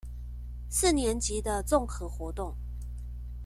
[0.67, 2.57] 四年級的綜合活動